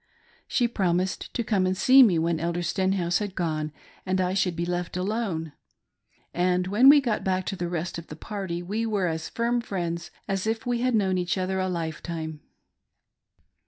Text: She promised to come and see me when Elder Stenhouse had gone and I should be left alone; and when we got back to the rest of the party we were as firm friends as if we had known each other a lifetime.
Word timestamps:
She 0.47 0.67
promised 0.67 1.31
to 1.35 1.43
come 1.43 1.67
and 1.67 1.77
see 1.77 2.01
me 2.01 2.17
when 2.17 2.39
Elder 2.39 2.63
Stenhouse 2.63 3.19
had 3.19 3.35
gone 3.35 3.71
and 4.03 4.19
I 4.19 4.33
should 4.33 4.55
be 4.55 4.65
left 4.65 4.97
alone; 4.97 5.53
and 6.33 6.65
when 6.65 6.89
we 6.89 6.99
got 6.99 7.23
back 7.23 7.45
to 7.45 7.55
the 7.55 7.69
rest 7.69 7.99
of 7.99 8.07
the 8.07 8.15
party 8.15 8.63
we 8.63 8.83
were 8.87 9.05
as 9.05 9.29
firm 9.29 9.61
friends 9.61 10.09
as 10.27 10.47
if 10.47 10.65
we 10.65 10.81
had 10.81 10.95
known 10.95 11.19
each 11.19 11.37
other 11.37 11.59
a 11.59 11.69
lifetime. 11.69 12.39